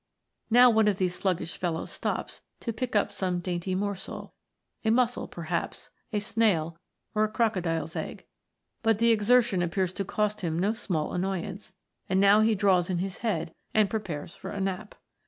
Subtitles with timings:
[0.49, 4.33] Now one of these sluggish fellows stops to pick up some dainty morsel
[4.83, 6.75] (a mussel, perhaps, a snail,
[7.13, 8.25] or a crocodile's egg),
[8.81, 11.73] but the exertion appears to cost him no small annoy ance,
[12.09, 14.95] and now he draws in his head and prepares for a nap.